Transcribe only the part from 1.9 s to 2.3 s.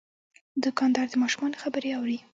اوري.